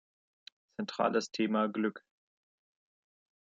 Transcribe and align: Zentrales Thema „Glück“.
Zentrales 0.77 1.29
Thema 1.31 1.67
„Glück“. 1.69 2.03